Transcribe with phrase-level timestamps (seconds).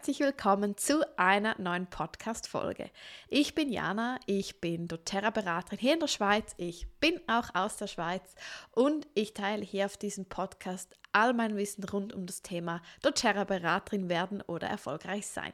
[0.00, 2.88] herzlich willkommen zu einer neuen Podcast-Folge.
[3.28, 7.86] Ich bin Jana, ich bin doTERRA-Beraterin hier in der Schweiz, ich bin auch aus der
[7.86, 8.34] Schweiz
[8.70, 14.08] und ich teile hier auf diesem Podcast all mein Wissen rund um das Thema doTERRA-Beraterin
[14.08, 15.52] werden oder erfolgreich sein.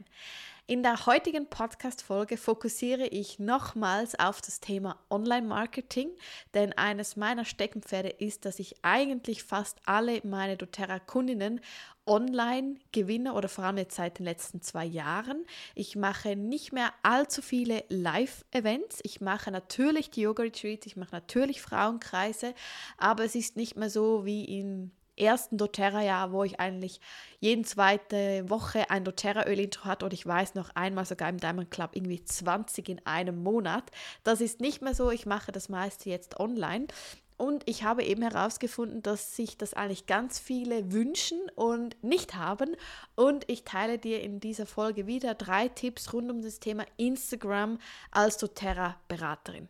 [0.68, 6.10] In der heutigen Podcast-Folge fokussiere ich nochmals auf das Thema Online-Marketing,
[6.54, 11.60] denn eines meiner Steckenpferde ist, dass ich eigentlich fast alle meine doTERRA-Kundinnen
[12.04, 15.46] online gewinne oder vor allem jetzt seit den letzten zwei Jahren.
[15.76, 18.98] Ich mache nicht mehr allzu viele Live-Events.
[19.04, 22.54] Ich mache natürlich die Yoga-Retreats, ich mache natürlich Frauenkreise,
[22.98, 27.00] aber es ist nicht mehr so wie in ersten doTERRA-Jahr, wo ich eigentlich
[27.40, 31.90] jeden zweite Woche ein doTERRA-Öl-Intro hatte oder ich weiß noch einmal sogar im Diamond Club
[31.94, 33.90] irgendwie 20 in einem Monat.
[34.24, 36.86] Das ist nicht mehr so, ich mache das meiste jetzt online.
[37.38, 42.76] Und ich habe eben herausgefunden, dass sich das eigentlich ganz viele wünschen und nicht haben.
[43.14, 47.78] Und ich teile dir in dieser Folge wieder drei Tipps rund um das Thema Instagram
[48.10, 49.68] als doTERRA-Beraterin.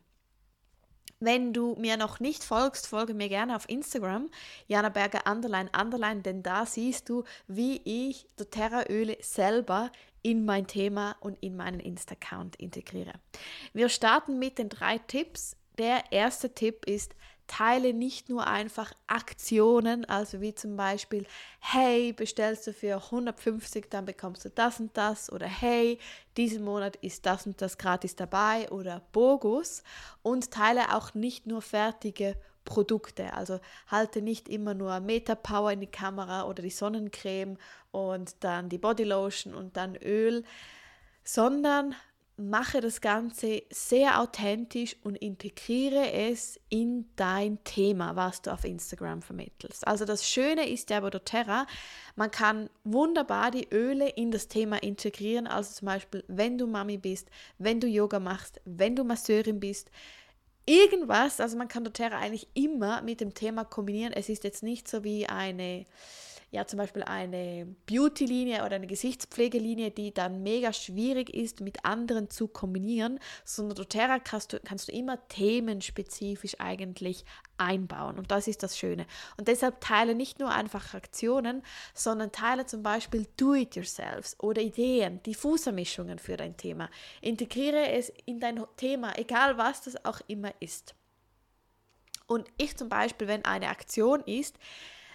[1.19, 4.29] Wenn du mir noch nicht folgst, folge mir gerne auf Instagram,
[4.67, 11.17] Jana Berger Underline Underline, denn da siehst du, wie ich doTERRA-Öle selber in mein Thema
[11.21, 13.15] und in meinen Insta-Account integriere.
[13.73, 15.57] Wir starten mit den drei Tipps.
[15.79, 17.15] Der erste Tipp ist,
[17.47, 21.27] teile nicht nur einfach Aktionen, also wie zum Beispiel,
[21.61, 25.99] hey, bestellst du für 150, dann bekommst du das und das oder hey,
[26.37, 29.83] diesen Monat ist das und das gratis dabei oder Bogus
[30.23, 33.33] und teile auch nicht nur fertige Produkte.
[33.33, 37.57] Also halte nicht immer nur Meta Power in die Kamera oder die Sonnencreme
[37.93, 40.45] und dann die Bodylotion und dann Öl,
[41.25, 41.95] sondern
[42.37, 49.23] mache das Ganze sehr authentisch und integriere es in dein Thema, was du auf Instagram
[49.23, 49.87] vermittelst.
[49.87, 51.67] Also das Schöne ist ja bei doTERRA,
[52.15, 55.47] man kann wunderbar die Öle in das Thema integrieren.
[55.47, 59.91] Also zum Beispiel, wenn du Mami bist, wenn du Yoga machst, wenn du Masseurin bist,
[60.67, 61.41] irgendwas.
[61.41, 64.13] Also man kann doTERRA eigentlich immer mit dem Thema kombinieren.
[64.13, 65.87] Es ist jetzt nicht so wie eine
[66.51, 72.31] ja zum Beispiel eine Beauty-Linie oder eine Gesichtspflegelinie, die dann mega schwierig ist mit anderen
[72.31, 77.25] zu kombinieren, sondern doTERRA kannst du, kannst du immer themenspezifisch eigentlich
[77.59, 79.07] einbauen und das ist das Schöne.
[79.37, 81.63] Und deshalb teile nicht nur einfach Aktionen,
[81.95, 86.89] sondern teile zum Beispiel Do-it-yourselves oder Ideen, Diffusermischungen für dein Thema.
[87.21, 90.95] Integriere es in dein Thema, egal was das auch immer ist.
[92.27, 94.59] Und ich zum Beispiel, wenn eine Aktion ist,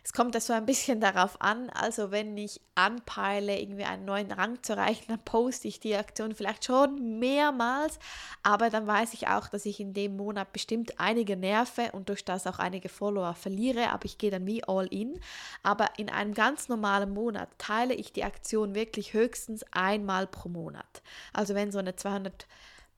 [0.04, 4.62] es kommt so ein bisschen darauf an, also wenn ich anpeile, irgendwie einen neuen Rang
[4.64, 8.00] zu erreichen, dann poste ich die Aktion vielleicht schon mehrmals,
[8.42, 12.26] aber dann weiß ich auch, dass ich in dem Monat bestimmt einige nerve und durch
[12.26, 15.20] das auch einige Follower verliere, aber ich gehe dann wie all in.
[15.62, 21.04] Aber in einem ganz normalen Monat teile ich die Aktion wirklich höchstens einmal pro Monat.
[21.34, 22.48] Also wenn so eine 200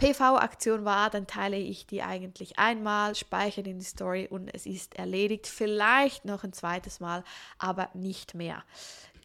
[0.04, 4.96] PV-Aktion war, dann teile ich die eigentlich einmal, speichere in die Story und es ist
[4.96, 5.48] erledigt.
[5.48, 7.24] Vielleicht noch ein zweites Mal,
[7.58, 8.64] aber nicht mehr.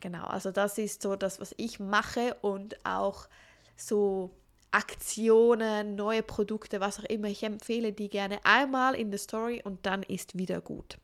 [0.01, 3.29] Genau, also das ist so das, was ich mache und auch
[3.77, 4.31] so
[4.71, 7.27] Aktionen, neue Produkte, was auch immer.
[7.27, 10.99] Ich empfehle die gerne einmal in der Story und dann ist wieder gut.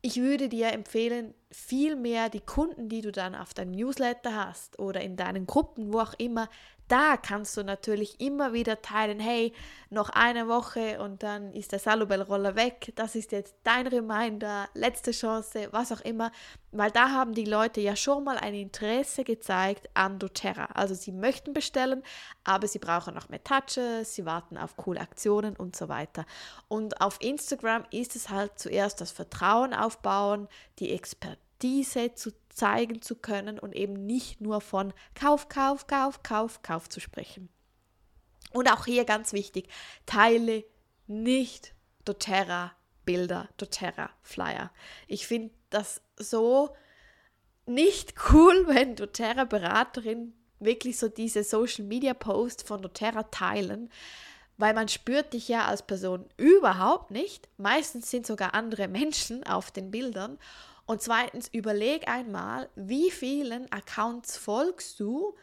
[0.00, 4.78] Ich würde dir empfehlen, viel mehr die Kunden, die du dann auf deinem Newsletter hast
[4.78, 6.48] oder in deinen Gruppen, wo auch immer,
[6.88, 9.52] da kannst du natürlich immer wieder teilen, hey,
[9.90, 12.92] noch eine Woche und dann ist der Salubel-Roller weg.
[12.96, 16.30] Das ist jetzt dein Reminder, letzte Chance, was auch immer.
[16.72, 20.66] Weil da haben die Leute ja schon mal ein Interesse gezeigt an doTERRA.
[20.74, 22.02] Also sie möchten bestellen,
[22.44, 26.24] aber sie brauchen noch mehr Touches, sie warten auf coole Aktionen und so weiter.
[26.68, 30.48] Und auf Instagram ist es halt zuerst das Vertrauen aufbauen,
[30.78, 36.62] die Expertise zu zeigen zu können und eben nicht nur von Kauf, Kauf, Kauf, Kauf,
[36.62, 37.50] Kauf zu sprechen.
[38.52, 39.68] Und auch hier ganz wichtig,
[40.06, 40.64] teile
[41.06, 41.74] nicht
[42.06, 42.72] doTERRA
[43.04, 44.72] Bilder, doTERRA Flyer.
[45.06, 46.74] Ich finde das so
[47.66, 53.90] nicht cool, wenn doTERRA Beraterin wirklich so diese Social Media Post von doTERRA teilen,
[54.56, 57.50] weil man spürt dich ja als Person überhaupt nicht.
[57.58, 60.38] Meistens sind sogar andere Menschen auf den Bildern
[60.86, 65.36] und zweitens, überleg einmal, wie vielen Accounts folgst du,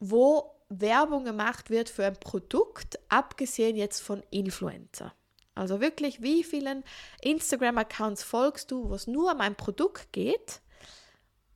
[0.00, 5.14] wo Werbung gemacht wird für ein Produkt, abgesehen jetzt von Influencer.
[5.54, 6.84] Also wirklich, wie vielen
[7.20, 10.60] Instagram-Accounts folgst du, wo es nur um ein Produkt geht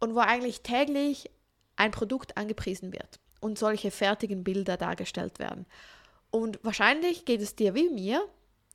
[0.01, 1.31] und wo eigentlich täglich
[1.77, 5.67] ein Produkt angepriesen wird und solche fertigen Bilder dargestellt werden.
[6.31, 8.27] Und wahrscheinlich geht es dir wie mir,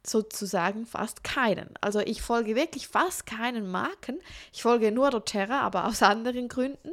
[0.09, 1.69] sozusagen fast keinen.
[1.81, 4.19] Also ich folge wirklich fast keinen Marken.
[4.54, 6.92] Ich folge nur doTERRA, aber aus anderen Gründen.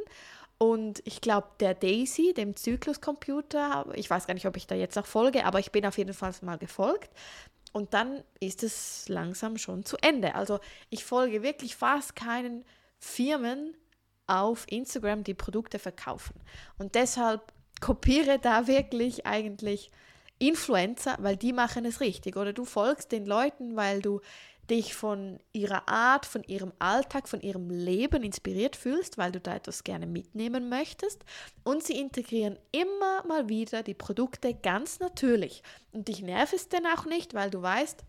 [0.59, 4.97] Und ich glaube, der Daisy, dem Zykluscomputer, ich weiß gar nicht, ob ich da jetzt
[4.97, 7.11] noch folge, aber ich bin auf jeden Fall mal gefolgt.
[7.73, 10.37] Und dann ist es langsam schon zu Ende.
[10.37, 12.65] Also ich folge wirklich fast keinen
[12.99, 13.77] Firmen
[14.27, 16.35] auf Instagram, die Produkte verkaufen.
[16.79, 19.91] Und deshalb kopiere da wirklich eigentlich
[20.49, 22.37] Influencer, weil die machen es richtig.
[22.37, 24.21] Oder du folgst den Leuten, weil du
[24.71, 29.55] dich von ihrer Art, von ihrem Alltag, von ihrem Leben inspiriert fühlst, weil du da
[29.55, 31.25] etwas gerne mitnehmen möchtest.
[31.65, 35.63] Und sie integrieren immer mal wieder die Produkte ganz natürlich.
[35.93, 38.05] Und dich nervt es denn auch nicht, weil du weißt,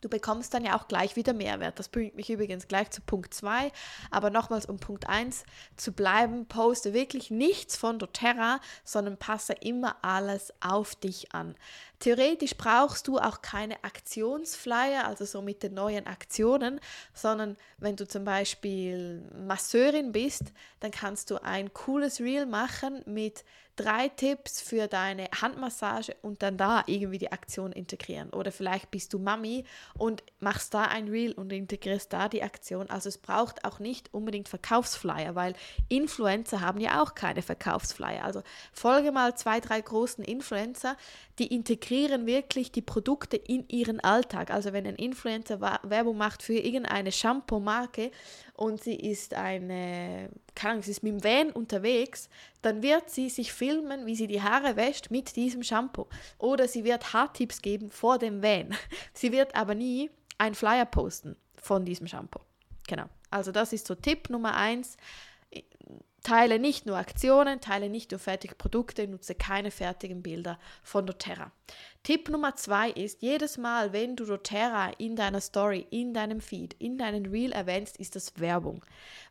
[0.00, 1.78] Du bekommst dann ja auch gleich wieder Mehrwert.
[1.78, 3.72] Das bringt mich übrigens gleich zu Punkt 2.
[4.10, 5.44] Aber nochmals, um Punkt 1
[5.76, 11.56] zu bleiben, poste wirklich nichts von doTERRA, sondern passe immer alles auf dich an.
[11.98, 16.78] Theoretisch brauchst du auch keine Aktionsflyer, also so mit den neuen Aktionen,
[17.14, 23.44] sondern wenn du zum Beispiel Masseurin bist, dann kannst du ein cooles Reel machen mit
[23.76, 28.30] drei Tipps für deine Handmassage und dann da irgendwie die Aktion integrieren.
[28.30, 29.64] Oder vielleicht bist du Mami
[29.96, 32.90] und machst da ein Reel und integrierst da die Aktion.
[32.90, 35.54] Also es braucht auch nicht unbedingt Verkaufsflyer, weil
[35.88, 38.24] Influencer haben ja auch keine Verkaufsflyer.
[38.24, 38.42] Also
[38.72, 40.96] folge mal zwei, drei großen Influencer,
[41.38, 44.50] die integrieren wirklich die Produkte in ihren Alltag.
[44.50, 48.10] Also wenn ein Influencer Werbung macht für irgendeine Shampoo-Marke
[48.56, 50.30] und sie ist eine,
[50.62, 52.28] Ahnung, sie ist mit dem Van unterwegs,
[52.62, 56.06] dann wird sie sich filmen, wie sie die Haare wäscht mit diesem Shampoo.
[56.38, 58.74] Oder sie wird Haartipps geben vor dem Van.
[59.12, 62.40] Sie wird aber nie ein Flyer posten von diesem Shampoo.
[62.86, 63.06] Genau.
[63.30, 64.96] Also das ist so Tipp Nummer eins.
[66.26, 71.52] Teile nicht nur Aktionen, teile nicht nur fertige Produkte, nutze keine fertigen Bilder von doTERRA.
[72.02, 76.74] Tipp Nummer zwei ist, jedes Mal, wenn du doTERRA in deiner Story, in deinem Feed,
[76.80, 78.84] in deinem Reel erwähnst, ist das Werbung.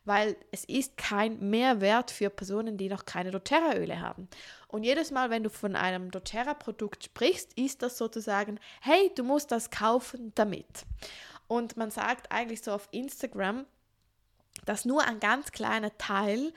[0.05, 4.29] Weil es ist kein Mehrwert für Personen, die noch keine doTERRA-Öle haben.
[4.69, 9.51] Und jedes Mal, wenn du von einem doTERRA-Produkt sprichst, ist das sozusagen, hey, du musst
[9.51, 10.85] das kaufen damit.
[11.49, 13.65] Und man sagt eigentlich so auf Instagram,
[14.63, 16.53] dass nur ein ganz kleiner Teil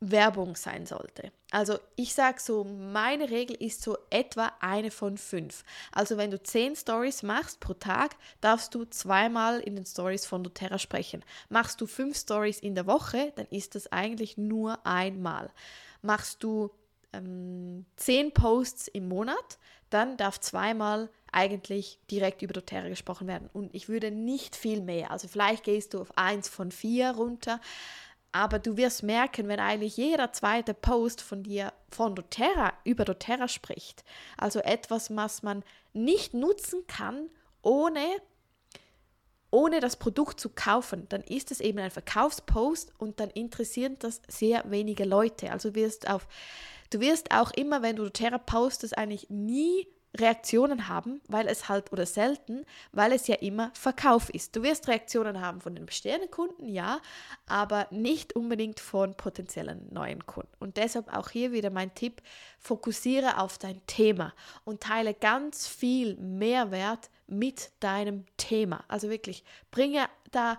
[0.00, 1.30] Werbung sein sollte.
[1.50, 5.62] Also ich sage so, meine Regel ist so etwa eine von fünf.
[5.92, 10.42] Also wenn du zehn Stories machst pro Tag, darfst du zweimal in den Stories von
[10.42, 11.22] doTERRA sprechen.
[11.50, 15.50] Machst du fünf Stories in der Woche, dann ist das eigentlich nur einmal.
[16.00, 16.70] Machst du
[17.12, 19.58] ähm, zehn Posts im Monat,
[19.90, 23.50] dann darf zweimal eigentlich direkt über doTERRA gesprochen werden.
[23.52, 25.10] Und ich würde nicht viel mehr.
[25.10, 27.60] Also vielleicht gehst du auf eins von vier runter.
[28.32, 33.48] Aber du wirst merken, wenn eigentlich jeder zweite Post von dir von doTERRA über doTERRA
[33.48, 34.04] spricht,
[34.36, 37.28] also etwas, was man nicht nutzen kann,
[37.62, 38.04] ohne,
[39.50, 44.22] ohne das Produkt zu kaufen, dann ist es eben ein Verkaufspost und dann interessieren das
[44.28, 45.50] sehr wenige Leute.
[45.50, 46.28] Also wirst auf,
[46.90, 51.92] du wirst auch immer, wenn du doTERRA postest, eigentlich nie Reaktionen haben, weil es halt,
[51.92, 54.56] oder selten, weil es ja immer Verkauf ist.
[54.56, 57.00] Du wirst Reaktionen haben von den bestehenden Kunden, ja,
[57.46, 60.52] aber nicht unbedingt von potenziellen neuen Kunden.
[60.58, 62.22] Und deshalb auch hier wieder mein Tipp,
[62.58, 68.84] fokussiere auf dein Thema und teile ganz viel Mehrwert mit deinem Thema.
[68.88, 70.58] Also wirklich, bringe da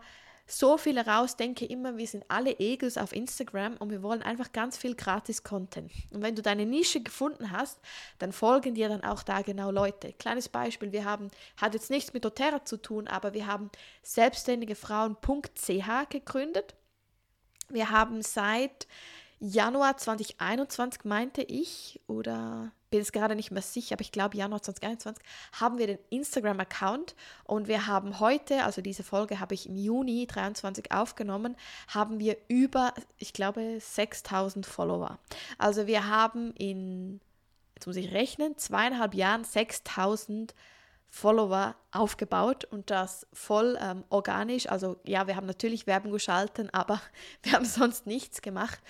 [0.51, 4.51] so viel heraus, denke immer, wir sind alle Egos auf Instagram und wir wollen einfach
[4.51, 5.89] ganz viel Gratis-Content.
[6.12, 7.79] Und wenn du deine Nische gefunden hast,
[8.20, 10.12] dann folgen dir dann auch da genau Leute.
[10.13, 13.72] Kleines Beispiel, wir haben, hat jetzt nichts mit doTERRA zu tun, aber wir haben
[14.03, 16.75] selbstständigefrauen.ch gegründet.
[17.70, 18.88] Wir haben seit
[19.39, 24.62] Januar 2021, meinte ich, oder bin es gerade nicht mehr sicher, aber ich glaube Januar
[24.62, 29.75] 2021, haben wir den Instagram-Account und wir haben heute, also diese Folge habe ich im
[29.75, 31.55] Juni 2023 aufgenommen,
[31.88, 35.17] haben wir über, ich glaube, 6000 Follower.
[35.57, 37.21] Also wir haben in,
[37.75, 40.53] jetzt muss ich rechnen, zweieinhalb Jahren 6000
[41.10, 44.69] Follower aufgebaut und das voll ähm, organisch.
[44.69, 47.01] Also ja, wir haben natürlich Werbung geschalten, aber
[47.43, 48.81] wir haben sonst nichts gemacht.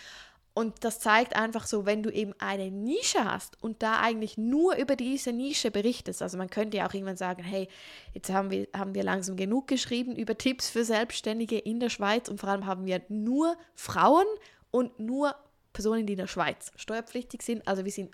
[0.54, 4.76] Und das zeigt einfach so, wenn du eben eine Nische hast und da eigentlich nur
[4.76, 6.22] über diese Nische berichtest.
[6.22, 7.70] Also man könnte ja auch irgendwann sagen, hey,
[8.14, 12.28] jetzt haben wir, haben wir langsam genug geschrieben über Tipps für Selbstständige in der Schweiz
[12.28, 14.26] und vor allem haben wir nur Frauen
[14.72, 15.36] und nur
[15.72, 17.66] Personen, die in der Schweiz steuerpflichtig sind.
[17.66, 18.12] Also wir sind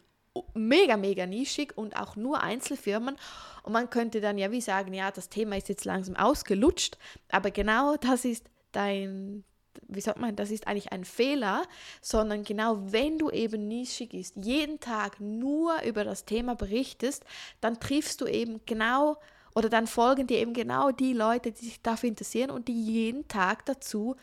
[0.53, 3.15] mega, mega nischig und auch nur Einzelfirmen.
[3.63, 6.97] Und man könnte dann ja wie sagen, ja, das Thema ist jetzt langsam ausgelutscht,
[7.29, 9.43] aber genau das ist dein,
[9.87, 11.63] wie sagt man, das ist eigentlich ein Fehler,
[12.01, 17.23] sondern genau wenn du eben nischig ist, jeden Tag nur über das Thema berichtest,
[17.61, 19.17] dann triffst du eben genau
[19.55, 23.27] oder dann folgen dir eben genau die Leute, die sich dafür interessieren und die jeden
[23.27, 24.15] Tag dazu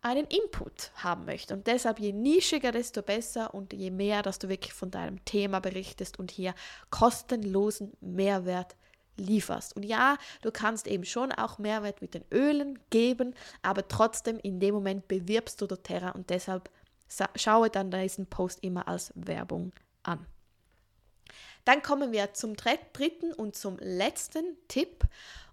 [0.00, 1.54] einen Input haben möchte.
[1.54, 5.60] Und deshalb je nischiger, desto besser und je mehr, dass du wirklich von deinem Thema
[5.60, 6.54] berichtest und hier
[6.90, 8.76] kostenlosen Mehrwert
[9.18, 9.76] lieferst.
[9.76, 14.60] Und ja, du kannst eben schon auch Mehrwert mit den Ölen geben, aber trotzdem in
[14.60, 16.70] dem Moment bewirbst du doTERRA und deshalb
[17.36, 19.72] schaue dann diesen Post immer als Werbung
[20.02, 20.26] an.
[21.64, 25.04] Dann kommen wir zum dritten und zum letzten Tipp.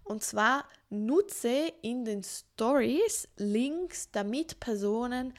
[0.02, 5.34] Und zwar nutze in den Stories Links, damit Personen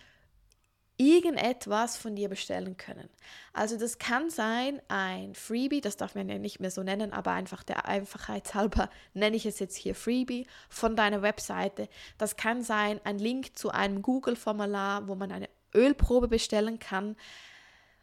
[0.97, 3.07] irgendetwas von dir bestellen können.
[3.53, 7.31] Also das kann sein ein Freebie, das darf man ja nicht mehr so nennen, aber
[7.31, 11.87] einfach der Einfachheit halber nenne ich es jetzt hier Freebie von deiner Webseite.
[12.17, 17.15] Das kann sein ein Link zu einem Google-Formular, wo man eine Ölprobe bestellen kann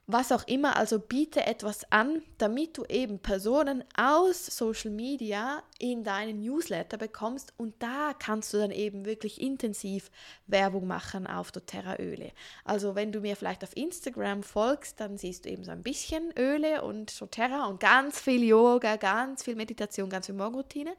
[0.07, 6.05] was auch immer, also biete etwas an, damit du eben Personen aus Social Media in
[6.05, 10.11] deinen Newsletter bekommst und da kannst du dann eben wirklich intensiv
[10.47, 12.33] Werbung machen auf doTERRA Öle.
[12.65, 16.33] Also wenn du mir vielleicht auf Instagram folgst, dann siehst du eben so ein bisschen
[16.39, 20.95] Öle und doTERRA und ganz viel Yoga, ganz viel Meditation, ganz viel Morgenroutine.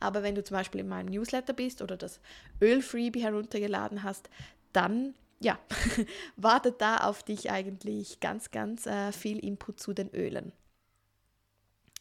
[0.00, 2.20] Aber wenn du zum Beispiel in meinem Newsletter bist oder das
[2.60, 4.28] Ölfreebie heruntergeladen hast,
[4.74, 5.58] dann ja,
[6.36, 10.52] wartet da auf dich eigentlich ganz, ganz äh, viel Input zu den Ölen.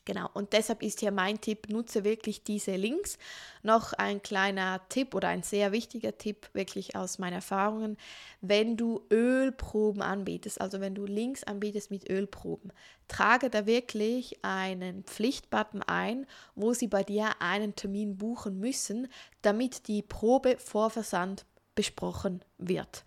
[0.05, 3.19] Genau, und deshalb ist hier mein Tipp, nutze wirklich diese Links.
[3.61, 7.95] Noch ein kleiner Tipp oder ein sehr wichtiger Tipp, wirklich aus meinen Erfahrungen,
[8.41, 12.73] wenn du Ölproben anbietest, also wenn du Links anbietest mit Ölproben,
[13.07, 19.09] trage da wirklich einen Pflichtbutton ein, wo sie bei dir einen Termin buchen müssen,
[19.43, 21.45] damit die Probe vor Versand
[21.75, 23.03] besprochen wird.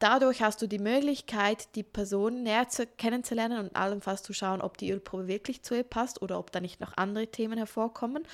[0.00, 4.78] Dadurch hast du die Möglichkeit, die Person näher zu, kennenzulernen und allenfalls zu schauen, ob
[4.78, 8.26] die Ölprobe wirklich zu ihr passt oder ob da nicht noch andere Themen hervorkommen.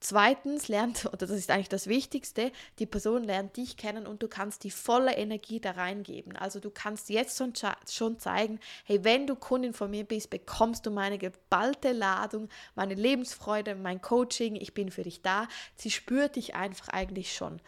[0.00, 4.28] Zweitens lernt, oder das ist eigentlich das Wichtigste, die Person lernt dich kennen und du
[4.28, 6.36] kannst die volle Energie da reingeben.
[6.36, 7.52] Also du kannst jetzt schon,
[7.88, 12.94] schon zeigen, hey, wenn du Kundin von mir bist, bekommst du meine geballte Ladung, meine
[12.94, 15.46] Lebensfreude, mein Coaching, ich bin für dich da.
[15.76, 17.62] Sie spürt dich einfach eigentlich schon.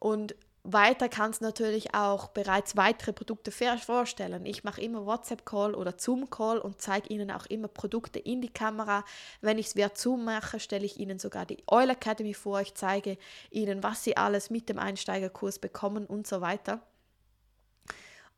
[0.00, 4.44] Und weiter kannst du natürlich auch bereits weitere Produkte vorstellen.
[4.44, 9.04] Ich mache immer WhatsApp-Call oder Zoom-Call und zeige Ihnen auch immer Produkte in die Kamera.
[9.40, 12.60] Wenn ich es via Zoom mache, stelle ich Ihnen sogar die Oil Academy vor.
[12.60, 13.16] Ich zeige
[13.50, 16.80] Ihnen, was Sie alles mit dem Einsteigerkurs bekommen und so weiter.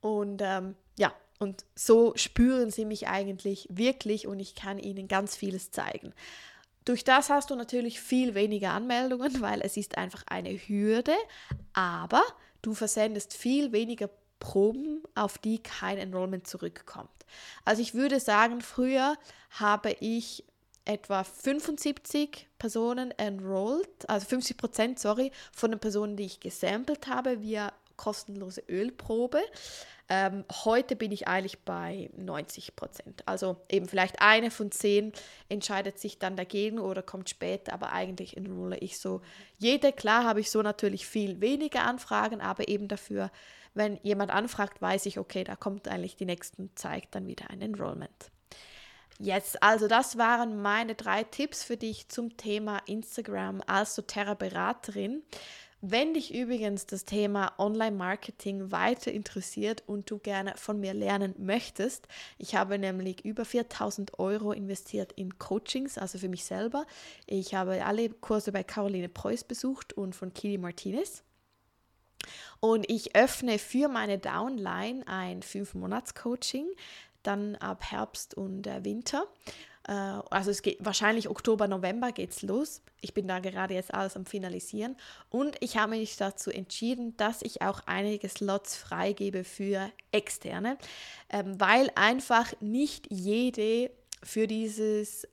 [0.01, 5.35] Und ähm, ja, und so spüren Sie mich eigentlich wirklich und ich kann Ihnen ganz
[5.35, 6.15] vieles zeigen.
[6.85, 11.15] Durch das hast du natürlich viel weniger Anmeldungen, weil es ist einfach eine Hürde,
[11.73, 12.23] aber
[12.61, 14.09] du versendest viel weniger
[14.41, 17.11] Proben, auf die kein Enrollment zurückkommt.
[17.65, 19.17] Also ich würde sagen, früher
[19.51, 20.45] habe ich
[20.85, 27.41] etwa 75 Personen enrolled, also 50 Prozent, sorry, von den Personen, die ich gesampelt habe
[27.41, 29.41] via kostenlose Ölprobe.
[30.09, 33.23] Ähm, heute bin ich eigentlich bei 90 Prozent.
[33.27, 35.13] Also eben vielleicht eine von zehn
[35.49, 39.23] entscheidet sich dann dagegen oder kommt später, aber eigentlich enrolle ich so
[39.57, 39.93] jede.
[39.93, 43.31] Klar habe ich so natürlich viel weniger Anfragen, aber eben dafür,
[43.73, 47.63] wenn jemand anfragt, weiß ich, okay, da kommt eigentlich die nächsten Zeit dann wieder ein
[47.63, 48.33] Enrollment.
[49.21, 55.23] Jetzt, also das waren meine drei Tipps für dich zum Thema Instagram als doTERRA-Beraterin.
[55.85, 62.07] Wenn dich übrigens das Thema Online-Marketing weiter interessiert und du gerne von mir lernen möchtest,
[62.39, 66.87] ich habe nämlich über 4000 Euro investiert in Coachings, also für mich selber.
[67.27, 71.25] Ich habe alle Kurse bei Caroline Preuß besucht und von Kili Martinez.
[72.61, 76.69] Und ich öffne für meine Downline ein 5-Monats-Coaching,
[77.25, 79.27] dann ab Herbst und äh, Winter.
[79.87, 82.83] Äh, also es geht wahrscheinlich Oktober, November geht's los.
[83.01, 84.97] Ich bin da gerade jetzt alles am Finalisieren
[85.31, 90.79] und ich habe mich dazu entschieden, dass ich auch einige Slots freigebe für Externe,
[91.31, 93.91] ähm, weil einfach nicht jede
[94.23, 95.27] für dieses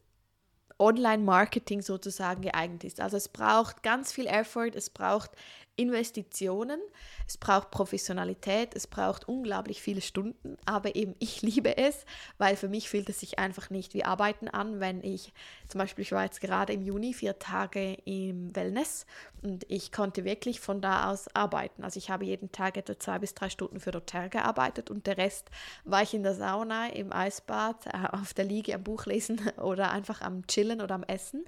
[0.80, 3.02] Online-Marketing sozusagen geeignet ist.
[3.02, 5.32] Also es braucht ganz viel Effort, es braucht
[5.80, 6.80] Investitionen,
[7.26, 12.06] es braucht Professionalität, es braucht unglaublich viele Stunden, aber eben ich liebe es,
[12.38, 15.34] weil für mich fühlt es sich einfach nicht wie Arbeiten an, wenn ich
[15.68, 19.06] zum Beispiel, ich war jetzt gerade im Juni vier Tage im Wellness
[19.42, 21.84] und ich konnte wirklich von da aus arbeiten.
[21.84, 25.18] Also ich habe jeden Tag etwa zwei bis drei Stunden für doTERRA gearbeitet und der
[25.18, 25.50] Rest
[25.86, 29.92] war ich in der Sauna, im Eisbad, äh, auf der Liege am Buch lesen oder
[29.92, 31.46] einfach am Chillen oder am Essen.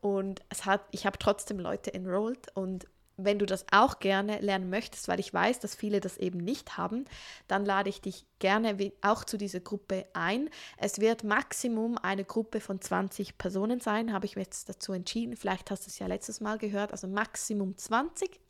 [0.00, 2.86] Und es hat, ich habe trotzdem Leute enrolled und
[3.24, 6.76] wenn du das auch gerne lernen möchtest, weil ich weiß, dass viele das eben nicht
[6.76, 7.04] haben,
[7.48, 10.50] dann lade ich dich gerne auch zu dieser Gruppe ein.
[10.76, 15.36] Es wird Maximum eine Gruppe von 20 Personen sein, habe ich mir jetzt dazu entschieden.
[15.36, 18.40] Vielleicht hast du es ja letztes Mal gehört, also Maximum 20.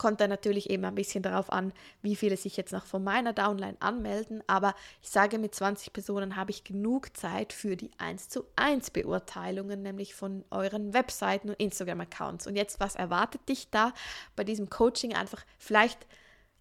[0.00, 3.34] Kommt dann natürlich eben ein bisschen darauf an, wie viele sich jetzt noch von meiner
[3.34, 4.42] Downline anmelden.
[4.46, 8.92] Aber ich sage, mit 20 Personen habe ich genug Zeit für die 1 zu 1
[8.92, 12.46] Beurteilungen, nämlich von euren Webseiten und Instagram-Accounts.
[12.46, 13.92] Und jetzt, was erwartet dich da
[14.36, 15.14] bei diesem Coaching?
[15.14, 16.06] Einfach vielleicht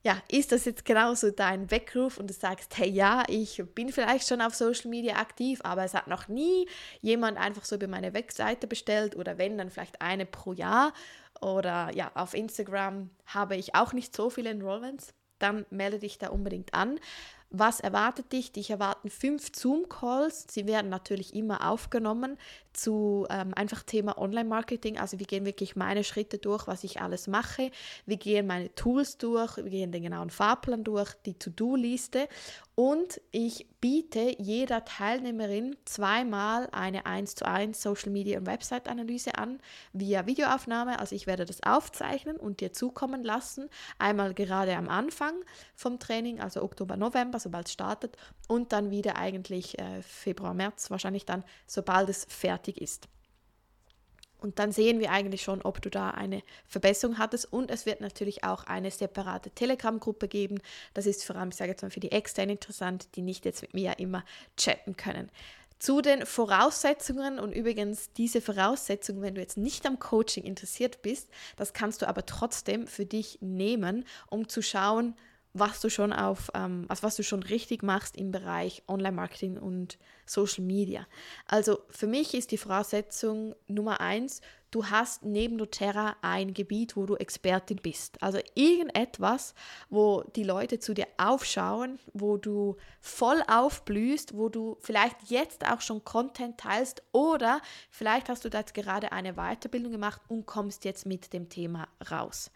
[0.04, 4.28] ja, ist das jetzt genauso dein Weckruf und du sagst, hey ja, ich bin vielleicht
[4.28, 6.68] schon auf Social Media aktiv, aber es hat noch nie
[7.02, 10.94] jemand einfach so über meine Webseite bestellt oder wenn, dann vielleicht eine pro Jahr
[11.42, 16.30] oder ja, auf Instagram habe ich auch nicht so viele Enrollments, dann melde dich da
[16.30, 17.00] unbedingt an.
[17.52, 18.52] Was erwartet dich?
[18.52, 20.46] Dich erwarten fünf Zoom-Calls.
[20.50, 22.38] Sie werden natürlich immer aufgenommen
[22.74, 24.98] zu ähm, einfach Thema Online-Marketing.
[24.98, 27.72] Also wir gehen wirklich meine Schritte durch, was ich alles mache.
[28.06, 32.28] Wir gehen meine Tools durch, wir gehen den genauen Fahrplan durch, die To-Do-Liste
[32.80, 39.36] und ich biete jeder Teilnehmerin zweimal eine 1 zu 1 Social Media und Website Analyse
[39.36, 39.60] an
[39.92, 40.98] via Videoaufnahme.
[40.98, 43.70] Also ich werde das aufzeichnen und dir zukommen lassen.
[43.98, 45.34] Einmal gerade am Anfang
[45.76, 48.16] vom Training, also Oktober, November, sobald es startet
[48.48, 53.08] und dann wieder eigentlich äh, Februar, März wahrscheinlich dann, sobald es fertig ist.
[54.42, 57.52] Und dann sehen wir eigentlich schon, ob du da eine Verbesserung hattest.
[57.52, 60.60] Und es wird natürlich auch eine separate Telegram-Gruppe geben.
[60.94, 63.62] Das ist vor allem, ich sage jetzt mal, für die externen interessant, die nicht jetzt
[63.62, 64.24] mit mir immer
[64.56, 65.30] chatten können.
[65.78, 71.30] Zu den Voraussetzungen und übrigens diese Voraussetzungen, wenn du jetzt nicht am Coaching interessiert bist,
[71.56, 75.16] das kannst du aber trotzdem für dich nehmen, um zu schauen,
[75.60, 79.98] was du schon auf, ähm, also was du schon richtig machst im Bereich Online-Marketing und
[80.26, 81.08] Social Media.
[81.46, 87.06] Also für mich ist die Voraussetzung Nummer eins, du hast neben doTERRA ein Gebiet, wo
[87.06, 88.22] du Expertin bist.
[88.22, 89.56] Also irgendetwas,
[89.90, 95.82] wo die Leute zu dir aufschauen, wo du voll aufblühst, wo du vielleicht jetzt auch
[95.82, 100.86] schon Content teilst oder vielleicht hast du da jetzt gerade eine Weiterbildung gemacht und kommst
[100.86, 102.52] jetzt mit dem Thema raus.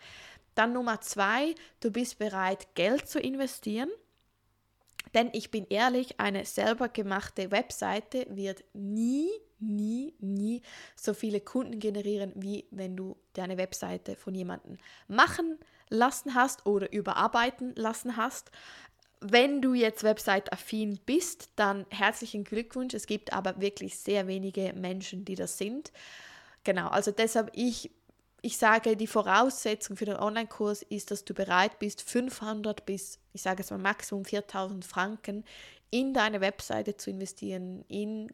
[0.55, 3.89] Dann Nummer zwei, du bist bereit, Geld zu investieren.
[5.13, 10.61] Denn ich bin ehrlich, eine selber gemachte Webseite wird nie, nie, nie
[10.95, 16.91] so viele Kunden generieren, wie wenn du deine Webseite von jemandem machen lassen hast oder
[16.91, 18.49] überarbeiten lassen hast.
[19.21, 22.93] Wenn du jetzt Website-affin bist, dann herzlichen Glückwunsch.
[22.93, 25.91] Es gibt aber wirklich sehr wenige Menschen, die das sind.
[26.63, 27.91] Genau, also deshalb ich
[28.45, 33.41] ich sage, die Voraussetzung für den Online-Kurs ist, dass du bereit bist, 500 bis, ich
[33.41, 35.45] sage es mal, Maximum 4000 Franken
[35.89, 38.33] in deine Webseite zu investieren, in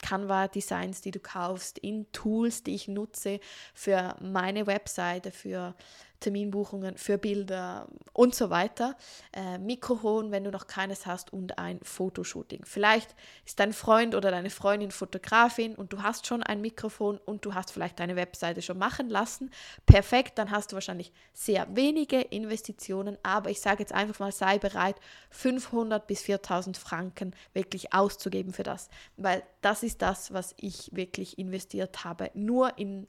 [0.00, 3.40] Canva-Designs, die du kaufst, in Tools, die ich nutze
[3.74, 5.74] für meine Webseite, für
[6.22, 8.96] Terminbuchungen, für Bilder und so weiter.
[9.32, 12.64] Äh, Mikrofon, wenn du noch keines hast und ein Fotoshooting.
[12.64, 17.44] Vielleicht ist dein Freund oder deine Freundin Fotografin und du hast schon ein Mikrofon und
[17.44, 19.50] du hast vielleicht deine Webseite schon machen lassen.
[19.84, 24.58] Perfekt, dann hast du wahrscheinlich sehr wenige Investitionen, aber ich sage jetzt einfach mal, sei
[24.58, 24.96] bereit,
[25.30, 31.38] 500 bis 4000 Franken wirklich auszugeben für das, weil das ist das, was ich wirklich
[31.38, 33.06] investiert habe, nur in,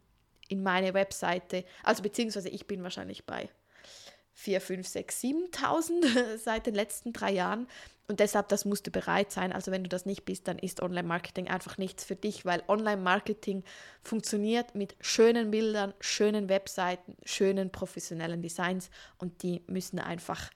[0.48, 1.66] in meine Webseite.
[1.84, 3.50] Also beziehungsweise ich bin wahrscheinlich bei
[4.34, 7.68] 4, 5, 6, 7.000 seit den letzten drei Jahren.
[8.08, 9.54] Und deshalb, das musst du bereit sein.
[9.54, 13.64] Also wenn du das nicht bist, dann ist Online-Marketing einfach nichts für dich, weil Online-Marketing
[14.02, 20.52] funktioniert mit schönen Bildern, schönen Webseiten, schönen professionellen Designs und die müssen einfach,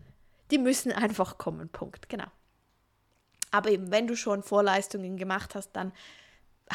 [0.51, 1.69] die müssen einfach kommen.
[1.69, 2.09] Punkt.
[2.09, 2.27] Genau.
[3.51, 5.93] Aber eben, wenn du schon Vorleistungen gemacht hast, dann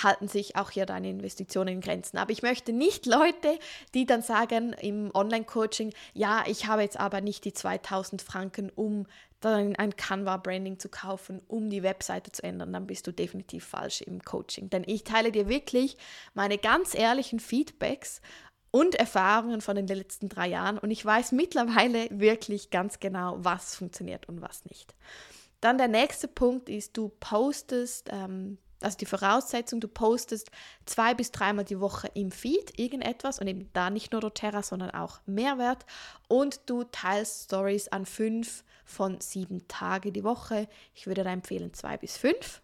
[0.00, 2.18] halten sich auch hier deine Investitionen in Grenzen.
[2.18, 3.58] Aber ich möchte nicht Leute,
[3.94, 9.06] die dann sagen im Online-Coaching, ja, ich habe jetzt aber nicht die 2000 Franken, um
[9.40, 14.00] dann ein Canva-Branding zu kaufen, um die Webseite zu ändern, dann bist du definitiv falsch
[14.02, 14.70] im Coaching.
[14.70, 15.96] Denn ich teile dir wirklich
[16.34, 18.20] meine ganz ehrlichen Feedbacks
[18.70, 23.74] und Erfahrungen von den letzten drei Jahren und ich weiß mittlerweile wirklich ganz genau, was
[23.76, 24.94] funktioniert und was nicht.
[25.60, 30.50] Dann der nächste Punkt ist, du postest, ähm, also die Voraussetzung, du postest
[30.86, 34.90] zwei bis dreimal die Woche im Feed irgendetwas und eben da nicht nur doTERRA, sondern
[34.90, 35.84] auch Mehrwert
[36.28, 40.68] und du teilst Stories an fünf von sieben Tage die Woche.
[40.94, 42.62] Ich würde da empfehlen zwei bis fünf.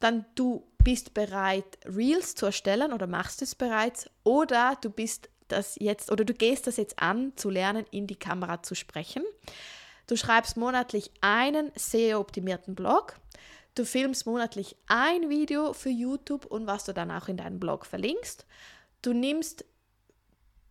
[0.00, 5.76] Dann du bist bereit, Reels zu erstellen oder machst es bereits oder du bist das
[5.78, 9.22] jetzt oder du gehst das jetzt an, zu lernen, in die Kamera zu sprechen.
[10.06, 13.16] Du schreibst monatlich einen SEO-optimierten Blog.
[13.74, 17.86] Du filmst monatlich ein Video für YouTube und was du dann auch in deinen Blog
[17.86, 18.46] verlinkst.
[19.02, 19.64] Du nimmst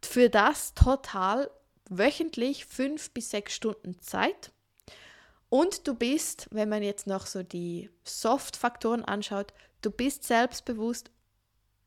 [0.02, 1.50] für das total
[1.90, 4.52] wöchentlich fünf bis sechs Stunden Zeit.
[5.50, 11.12] Und du bist, wenn man jetzt noch so die Soft-Faktoren anschaut, du bist selbstbewusst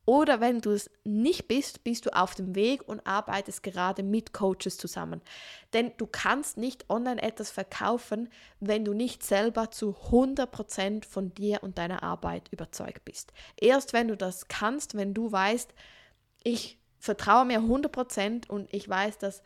[0.06, 4.32] Oder wenn du es nicht bist, bist du auf dem Weg und arbeitest gerade mit
[4.32, 5.20] Coaches zusammen.
[5.72, 8.28] Denn du kannst nicht online etwas verkaufen,
[8.60, 13.32] wenn du nicht selber zu 100% von dir und deiner Arbeit überzeugt bist.
[13.56, 15.74] Erst wenn du das kannst, wenn du weißt,
[16.44, 19.42] ich vertraue mir 100% und ich weiß, dass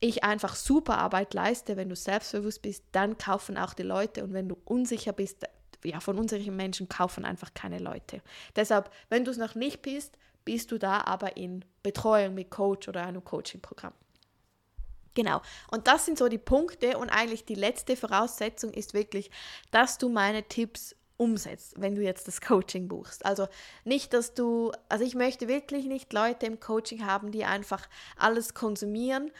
[0.00, 4.32] ich einfach super Arbeit leiste, wenn du selbstbewusst bist, dann kaufen auch die Leute und
[4.32, 5.46] wenn du unsicher bist,
[5.84, 8.22] ja, von unsicheren Menschen kaufen einfach keine Leute.
[8.56, 12.88] Deshalb, wenn du es noch nicht bist, bist du da aber in Betreuung mit Coach
[12.88, 13.92] oder einem Coaching-Programm.
[15.14, 15.42] Genau.
[15.70, 19.30] Und das sind so die Punkte und eigentlich die letzte Voraussetzung ist wirklich,
[19.70, 23.24] dass du meine Tipps umsetzt, wenn du jetzt das Coaching buchst.
[23.24, 23.46] Also
[23.84, 28.54] nicht, dass du, also ich möchte wirklich nicht Leute im Coaching haben, die einfach alles
[28.54, 29.30] konsumieren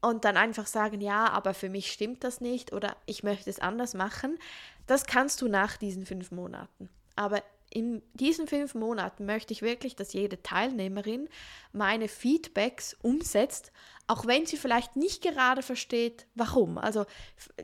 [0.00, 3.58] und dann einfach sagen, ja, aber für mich stimmt das nicht oder ich möchte es
[3.58, 4.38] anders machen.
[4.86, 6.88] Das kannst du nach diesen fünf Monaten.
[7.16, 7.42] Aber
[7.74, 11.28] in diesen fünf Monaten möchte ich wirklich, dass jede Teilnehmerin
[11.72, 13.72] meine Feedbacks umsetzt,
[14.06, 16.76] auch wenn sie vielleicht nicht gerade versteht, warum.
[16.76, 17.06] Also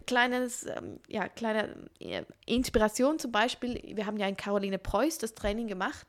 [0.06, 5.34] kleines, ähm, ja, kleine äh, Inspiration zum Beispiel, wir haben ja in Caroline Preuß das
[5.34, 6.06] Training gemacht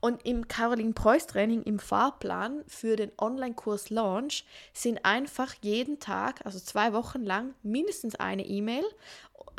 [0.00, 4.44] und im Caroline Preuß Training im Fahrplan für den Online-Kurs Launch
[4.74, 8.84] sind einfach jeden Tag, also zwei Wochen lang, mindestens eine E-Mail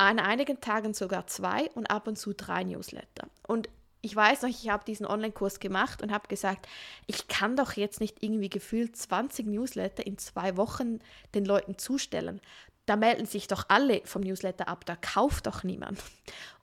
[0.00, 3.28] an einigen Tagen sogar zwei und ab und zu drei Newsletter.
[3.46, 3.68] Und
[4.00, 6.66] ich weiß noch, ich habe diesen Online-Kurs gemacht und habe gesagt,
[7.06, 11.00] ich kann doch jetzt nicht irgendwie gefühlt 20 Newsletter in zwei Wochen
[11.34, 12.40] den Leuten zustellen.
[12.86, 16.02] Da melden sich doch alle vom Newsletter ab, da kauft doch niemand.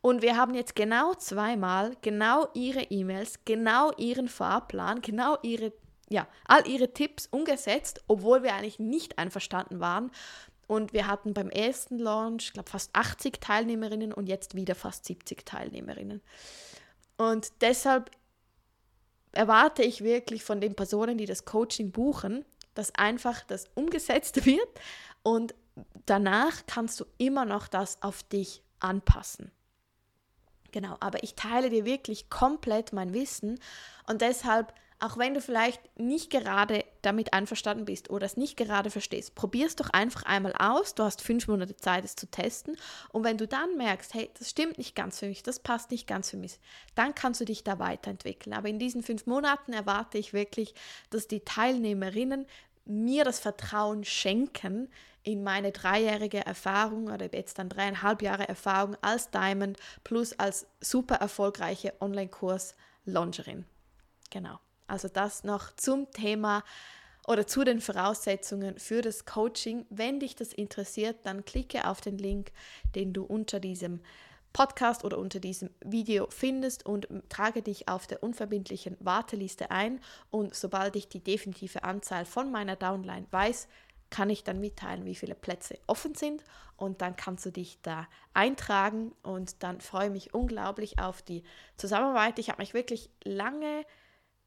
[0.02, 5.74] Und wir haben jetzt genau zweimal genau ihre E-Mails, genau ihren Fahrplan, genau ihre,
[6.10, 10.10] ja, all ihre Tipps umgesetzt, obwohl wir eigentlich nicht einverstanden waren.
[10.68, 15.06] Und wir hatten beim ersten Launch, ich glaube, fast 80 Teilnehmerinnen und jetzt wieder fast
[15.06, 16.22] 70 Teilnehmerinnen.
[17.18, 18.12] Und deshalb
[19.32, 24.68] erwarte ich wirklich von den Personen, die das Coaching buchen, dass einfach das umgesetzt wird
[25.24, 25.56] und
[26.06, 29.52] danach kannst du immer noch das auf dich anpassen.
[30.72, 33.60] Genau, aber ich teile dir wirklich komplett mein Wissen
[34.08, 38.90] und deshalb auch wenn du vielleicht nicht gerade damit einverstanden bist oder es nicht gerade
[38.90, 40.96] verstehst, probier es doch einfach einmal aus.
[40.96, 42.76] Du hast fünf Monate Zeit, es zu testen.
[43.10, 46.08] Und wenn du dann merkst, hey, das stimmt nicht ganz für mich, das passt nicht
[46.08, 46.60] ganz für mich,
[46.96, 48.56] dann kannst du dich da weiterentwickeln.
[48.56, 50.74] Aber in diesen fünf Monaten erwarte ich wirklich,
[51.12, 52.48] dass die Teilnehmerinnen
[52.86, 54.90] mir das Vertrauen schenken
[55.22, 61.16] in meine dreijährige Erfahrung oder jetzt dann dreieinhalb Jahre Erfahrung als Diamond plus als super
[61.16, 63.66] erfolgreiche Online-Kurs-Launcherin.
[64.30, 64.60] Genau.
[64.88, 66.64] Also das noch zum Thema
[67.28, 69.86] oder zu den Voraussetzungen für das Coaching.
[69.90, 72.52] Wenn dich das interessiert, dann klicke auf den Link,
[72.96, 74.00] den du unter diesem
[74.54, 80.00] Podcast oder unter diesem Video findest und trage dich auf der unverbindlichen Warteliste ein.
[80.32, 83.68] Und sobald ich die definitive Anzahl von meiner Downline weiß,
[84.10, 86.44] kann ich dann mitteilen, wie viele Plätze offen sind
[86.78, 91.44] und dann kannst du dich da eintragen und dann freue ich mich unglaublich auf die
[91.76, 92.40] Zusammenarbeit.
[92.40, 93.84] Ich habe mich wirklich lange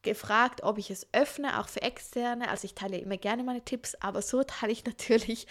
[0.02, 2.48] gefragt, ob ich es öffne, auch für Externe.
[2.48, 5.46] Also ich teile immer gerne meine Tipps, aber so teile ich natürlich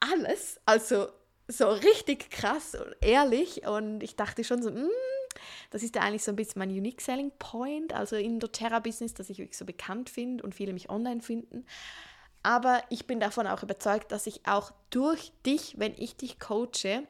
[0.00, 0.60] alles.
[0.66, 1.08] Also
[1.48, 3.66] so richtig krass und ehrlich.
[3.66, 4.90] Und ich dachte schon so, mm,
[5.70, 9.14] das ist ja eigentlich so ein bisschen mein Unique Selling Point, also in der Terra-Business,
[9.14, 11.64] dass ich wirklich so bekannt finde und viele mich online finden.
[12.42, 17.06] Aber ich bin davon auch überzeugt, dass ich auch durch dich, wenn ich dich coache,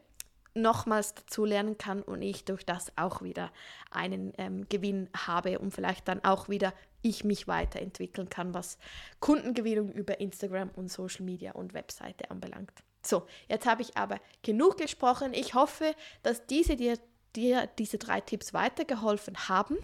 [0.57, 3.53] nochmals dazu lernen kann und ich durch das auch wieder
[3.91, 8.79] einen ähm, Gewinn habe und vielleicht dann auch wieder ich mich weiterentwickeln kann, was
[9.21, 12.73] Kundengewinnung über Instagram und Social Media und Webseite anbelangt.
[13.05, 15.33] So, jetzt habe ich aber genug gesprochen.
[15.33, 16.99] Ich hoffe, dass diese dir,
[17.37, 19.77] dir diese drei Tipps weitergeholfen haben.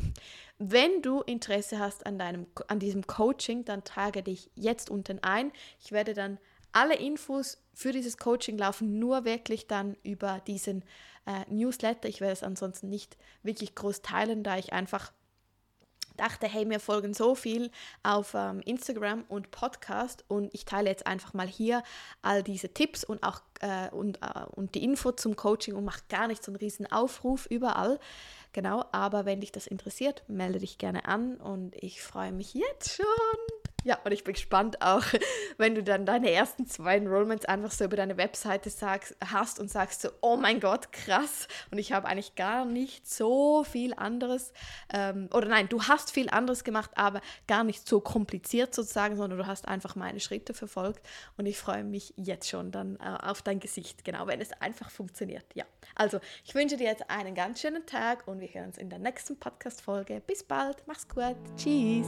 [0.59, 5.53] Wenn du Interesse hast an, deinem, an diesem Coaching, dann trage dich jetzt unten ein.
[5.81, 6.39] Ich werde dann
[6.73, 10.85] alle Infos für dieses Coaching laufen nur wirklich dann über diesen
[11.27, 12.09] äh, Newsletter.
[12.09, 15.13] Ich werde es ansonsten nicht wirklich groß teilen, da ich einfach
[16.17, 17.71] dachte, hey, mir folgen so viel
[18.03, 21.83] auf ähm, Instagram und Podcast und ich teile jetzt einfach mal hier
[22.21, 26.03] all diese Tipps und auch äh, und, äh, und die Info zum Coaching und mache
[26.09, 27.99] gar nicht so einen riesen Aufruf überall.
[28.53, 32.97] Genau, aber wenn dich das interessiert, melde dich gerne an und ich freue mich jetzt
[32.97, 35.05] schon Ja, und ich bin gespannt auch,
[35.59, 39.71] wenn du dann deine ersten zwei Enrollments einfach so über deine Webseite sagst, hast und
[39.71, 41.49] sagst so, oh mein Gott, krass.
[41.71, 44.53] Und ich habe eigentlich gar nicht so viel anderes,
[44.93, 49.39] ähm, oder nein, du hast viel anderes gemacht, aber gar nicht so kompliziert sozusagen, sondern
[49.39, 51.05] du hast einfach meine Schritte verfolgt.
[51.37, 54.91] Und ich freue mich jetzt schon dann äh, auf dein Gesicht, genau, wenn es einfach
[54.91, 55.45] funktioniert.
[55.55, 55.65] Ja,
[55.95, 58.99] also ich wünsche dir jetzt einen ganz schönen Tag und wir hören uns in der
[58.99, 60.23] nächsten Podcast-Folge.
[60.27, 62.07] Bis bald, mach's gut, tschüss.